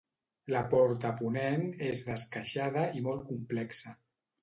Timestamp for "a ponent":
1.13-1.67